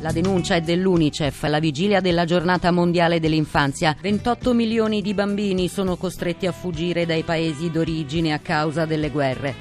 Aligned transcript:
La 0.00 0.12
denuncia 0.12 0.54
è 0.54 0.60
dell'UNICEF, 0.60 1.42
la 1.44 1.58
vigilia 1.58 2.00
della 2.00 2.24
giornata 2.24 2.70
mondiale 2.70 3.18
dell'infanzia. 3.18 3.96
28 4.00 4.54
milioni 4.54 5.02
di 5.02 5.12
bambini 5.12 5.66
sono 5.66 5.96
costretti 5.96 6.46
a 6.46 6.52
fuggire 6.52 7.04
dai 7.04 7.24
paesi 7.24 7.68
d'origine 7.68 8.32
a 8.32 8.38
causa 8.38 8.84
delle 8.84 9.10
guerre. 9.10 9.56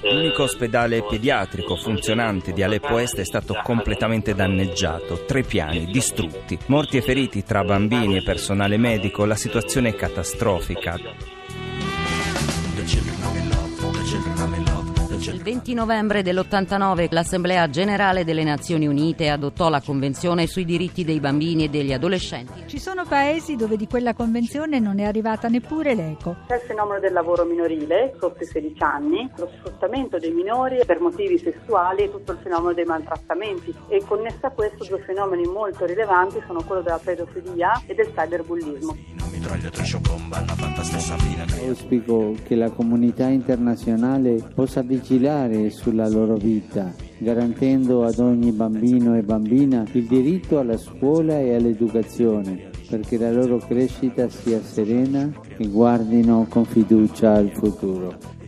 L'unico 0.00 0.42
ospedale 0.44 1.02
pediatrico 1.02 1.76
funzionante 1.76 2.52
di 2.52 2.62
Aleppo 2.62 2.98
Est 2.98 3.18
è 3.18 3.24
stato 3.24 3.54
completamente 3.62 4.34
danneggiato, 4.34 5.24
tre 5.26 5.42
piani 5.42 5.84
distrutti, 5.86 6.58
morti 6.66 6.96
e 6.96 7.02
feriti 7.02 7.44
tra 7.44 7.62
bambini 7.64 8.16
e 8.16 8.22
personale 8.22 8.78
medico, 8.78 9.26
la 9.26 9.36
situazione 9.36 9.90
è 9.90 9.94
catastrofica. 9.94 10.98
Il 15.24 15.40
20 15.40 15.74
novembre 15.74 16.22
dell'89 16.22 17.06
l'Assemblea 17.10 17.70
generale 17.70 18.24
delle 18.24 18.42
Nazioni 18.42 18.88
Unite 18.88 19.28
adottò 19.28 19.68
la 19.68 19.80
Convenzione 19.80 20.48
sui 20.48 20.64
diritti 20.64 21.04
dei 21.04 21.20
bambini 21.20 21.62
e 21.62 21.68
degli 21.68 21.92
adolescenti. 21.92 22.64
Ci 22.66 22.80
sono 22.80 23.04
paesi 23.04 23.54
dove 23.54 23.76
di 23.76 23.86
quella 23.86 24.14
convenzione 24.14 24.80
non 24.80 24.98
è 24.98 25.04
arrivata 25.04 25.46
neppure 25.46 25.94
l'eco. 25.94 26.38
C'è 26.48 26.56
il 26.56 26.62
fenomeno 26.62 26.98
del 26.98 27.12
lavoro 27.12 27.44
minorile 27.44 28.16
sotto 28.18 28.42
i 28.42 28.46
16 28.46 28.82
anni, 28.82 29.30
lo 29.36 29.48
sfruttamento 29.58 30.18
dei 30.18 30.32
minori 30.32 30.80
per 30.84 30.98
motivi 30.98 31.38
sessuali 31.38 32.02
e 32.02 32.10
tutto 32.10 32.32
il 32.32 32.38
fenomeno 32.42 32.72
dei 32.72 32.84
maltrattamenti 32.84 33.72
e 33.86 34.02
connesso 34.04 34.46
a 34.46 34.50
questo 34.50 34.84
due 34.84 34.98
fenomeni 35.02 35.44
molto 35.44 35.84
rilevanti 35.84 36.42
sono 36.48 36.64
quello 36.64 36.82
della 36.82 36.98
pedofilia 36.98 37.80
e 37.86 37.94
del 37.94 38.12
cyberbullismo. 38.12 39.31
Auspico 41.66 42.34
che 42.44 42.54
la 42.54 42.70
comunità 42.70 43.26
internazionale 43.26 44.42
possa 44.54 44.82
vigilare 44.82 45.70
sulla 45.70 46.08
loro 46.08 46.36
vita, 46.36 46.92
garantendo 47.18 48.04
ad 48.04 48.18
ogni 48.18 48.52
bambino 48.52 49.16
e 49.16 49.22
bambina 49.22 49.84
il 49.92 50.06
diritto 50.06 50.58
alla 50.58 50.76
scuola 50.76 51.38
e 51.38 51.54
all'educazione, 51.54 52.70
perché 52.88 53.18
la 53.18 53.32
loro 53.32 53.58
crescita 53.58 54.28
sia 54.28 54.60
serena 54.62 55.30
e 55.56 55.66
guardino 55.68 56.46
con 56.48 56.64
fiducia 56.64 57.34
al 57.34 57.50
futuro. 57.52 58.40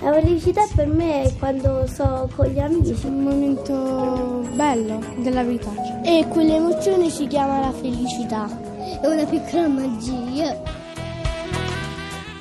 La 0.00 0.12
felicità 0.12 0.60
per 0.74 0.88
me 0.88 1.22
è 1.22 1.32
quando 1.38 1.86
sto 1.86 2.28
con 2.36 2.46
gli 2.46 2.58
amici. 2.58 3.06
Un 3.06 3.22
momento 3.22 4.46
bello 4.54 5.02
della 5.22 5.42
vita. 5.42 5.70
E 6.02 6.26
quell'emozione 6.28 7.08
si 7.08 7.26
chiama 7.26 7.60
la 7.60 7.72
felicità. 7.72 8.65
È 8.86 9.04
una 9.04 9.24
piccola 9.24 9.66
magia. 9.66 10.85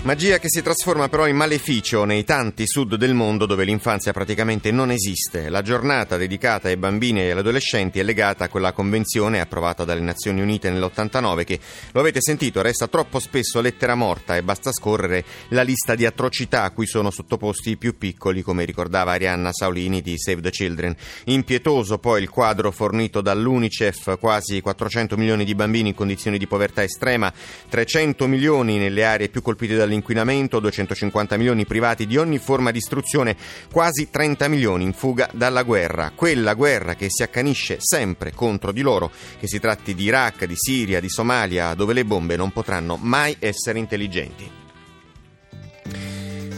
Magia 0.06 0.38
che 0.38 0.50
si 0.50 0.62
trasforma 0.62 1.10
però 1.10 1.26
in 1.26 1.36
maleficio 1.36 2.06
nei 2.06 2.24
tanti 2.24 2.68
sud 2.68 2.94
del 2.94 3.16
mondo 3.16 3.48
dove 3.48 3.64
l'infanzia 3.64 4.14
praticamente 4.14 4.70
non 4.70 4.92
esiste. 4.92 5.50
La 5.50 5.64
giornata 5.64 6.16
dedicata 6.16 6.68
ai 6.68 6.78
bambini 6.78 7.22
e 7.22 7.32
agli 7.32 7.40
adolescenti 7.40 7.98
è 7.98 8.04
legata 8.04 8.44
a 8.44 8.48
quella 8.48 8.72
convenzione 8.72 9.40
approvata 9.40 9.84
dalle 9.84 10.02
Nazioni 10.02 10.42
Unite 10.42 10.70
nell'89 10.70 11.44
che, 11.44 11.60
lo 11.92 12.02
avete 12.02 12.22
sentito, 12.22 12.62
resta 12.62 12.86
troppo 12.86 13.18
spesso 13.18 13.62
lettera 13.62 13.96
morta 13.96 14.36
e 14.36 14.44
basta 14.44 14.72
scorrere 14.72 15.26
la 15.48 15.64
lista 15.64 15.96
di 15.96 16.06
atrocità 16.06 16.62
a 16.62 16.70
cui 16.70 16.86
sono 16.86 17.10
sottoposti 17.10 17.72
i 17.72 17.78
più 17.78 17.98
piccoli, 17.98 18.44
come 18.44 18.64
ricordava 18.64 19.14
Arianna 19.14 19.52
Saulini 19.52 20.04
di 20.04 20.20
Save 20.20 20.42
the 20.42 20.52
Children. 20.52 20.96
Impietoso 21.24 21.98
poi 21.98 22.22
il 22.22 22.30
quadro 22.30 22.70
fornito 22.70 23.22
dall'UNICEF, 23.22 24.20
quasi 24.20 24.62
400 24.62 25.18
milioni 25.18 25.46
di 25.46 25.56
bambini 25.56 25.90
in 25.90 25.96
condizioni 25.96 26.38
di 26.38 26.46
povertà 26.46 26.84
estrema, 26.84 27.34
300 27.70 28.28
milioni 28.28 28.78
nelle 28.78 29.04
aree 29.04 29.30
più 29.30 29.42
colpite 29.42 29.74
dall'infanzia 29.74 29.94
dall'inquinamento, 29.96 30.60
250 30.60 31.38
milioni 31.38 31.66
privati 31.66 32.06
di 32.06 32.18
ogni 32.18 32.38
forma 32.38 32.72
di 32.72 32.78
istruzione, 32.78 33.36
quasi 33.72 34.10
30 34.10 34.48
milioni 34.48 34.84
in 34.84 34.94
fuga 34.94 35.30
dalla 35.34 35.64
guerra. 35.64 36.12
Quella 36.14 36.54
guerra 36.54 36.96
che 36.96 37.08
si 37.10 37.24
accanisce 37.24 37.78
sempre 37.80 38.34
contro 38.34 38.72
di 38.72 38.82
loro, 38.82 39.12
che 39.40 39.48
si 39.48 39.60
tratti 39.60 39.96
di 39.96 40.04
Iraq, 40.06 40.46
di 40.46 40.56
Siria, 40.56 41.00
di 41.00 41.10
Somalia, 41.10 41.74
dove 41.74 41.94
le 41.94 42.06
bombe 42.06 42.36
non 42.36 42.52
potranno 42.52 42.98
mai 43.00 43.36
essere 43.40 43.80
intelligenti. 43.80 44.65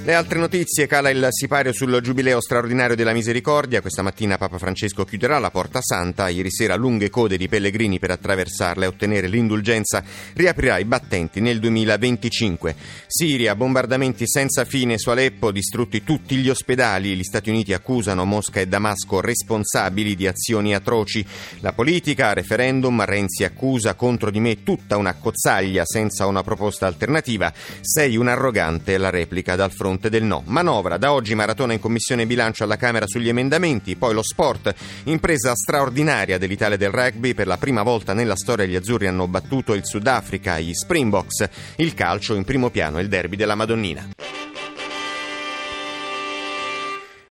Le 0.07 0.13
altre 0.13 0.39
notizie, 0.39 0.87
cala 0.87 1.09
il 1.09 1.27
sipario 1.31 1.73
sul 1.73 1.99
giubileo 2.01 2.39
straordinario 2.39 2.95
della 2.95 3.11
misericordia. 3.11 3.81
Questa 3.81 4.01
mattina 4.01 4.37
Papa 4.37 4.57
Francesco 4.57 5.03
chiuderà 5.03 5.37
la 5.37 5.51
Porta 5.51 5.81
Santa. 5.81 6.29
Ieri 6.29 6.49
sera 6.49 6.75
lunghe 6.75 7.09
code 7.09 7.35
di 7.35 7.49
pellegrini 7.49 7.99
per 7.99 8.11
attraversarla 8.11 8.85
e 8.85 8.87
ottenere 8.87 9.27
l'indulgenza. 9.27 10.01
Riaprirà 10.31 10.77
i 10.77 10.85
battenti 10.85 11.41
nel 11.41 11.59
2025. 11.59 12.73
Siria, 13.05 13.53
bombardamenti 13.53 14.25
senza 14.25 14.63
fine 14.63 14.97
su 14.97 15.09
Aleppo, 15.09 15.51
distrutti 15.51 16.01
tutti 16.05 16.37
gli 16.37 16.47
ospedali. 16.47 17.13
Gli 17.13 17.23
Stati 17.23 17.49
Uniti 17.49 17.73
accusano 17.73 18.23
Mosca 18.23 18.61
e 18.61 18.65
Damasco 18.65 19.19
responsabili 19.19 20.15
di 20.15 20.25
azioni 20.25 20.73
atroci. 20.73 21.25
La 21.59 21.73
politica, 21.73 22.31
referendum, 22.31 23.03
Renzi 23.03 23.43
accusa 23.43 23.95
contro 23.95 24.31
di 24.31 24.39
me 24.39 24.63
tutta 24.63 24.95
una 24.95 25.15
cozzaglia 25.15 25.83
senza 25.83 26.27
una 26.27 26.43
proposta 26.43 26.87
alternativa. 26.87 27.51
Sei 27.81 28.15
un 28.15 28.29
arrogante, 28.29 28.97
la 28.97 29.09
replica 29.09 29.57
dal 29.57 29.73
fronte 29.73 29.95
fronte 29.97 30.09
del 30.09 30.23
no. 30.23 30.43
Manovra, 30.45 30.97
da 30.97 31.11
oggi 31.11 31.35
maratona 31.35 31.73
in 31.73 31.79
commissione 31.79 32.25
bilancio 32.25 32.63
alla 32.63 32.77
Camera 32.77 33.07
sugli 33.07 33.29
emendamenti, 33.29 33.95
poi 33.95 34.13
lo 34.13 34.23
sport, 34.23 34.73
impresa 35.05 35.53
straordinaria 35.55 36.37
dell'Italia 36.37 36.77
del 36.77 36.91
rugby, 36.91 37.33
per 37.33 37.47
la 37.47 37.57
prima 37.57 37.83
volta 37.83 38.13
nella 38.13 38.35
storia 38.35 38.65
gli 38.65 38.75
azzurri 38.75 39.07
hanno 39.07 39.27
battuto 39.27 39.73
il 39.73 39.85
Sudafrica, 39.85 40.59
gli 40.59 40.73
Springboks, 40.73 41.49
il 41.77 41.93
calcio 41.93 42.35
in 42.35 42.45
primo 42.45 42.69
piano, 42.69 42.99
il 42.99 43.07
derby 43.07 43.35
della 43.35 43.55
Madonnina. 43.55 44.26